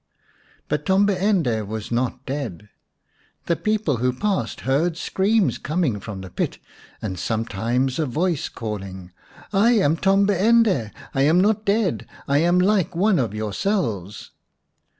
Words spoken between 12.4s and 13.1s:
like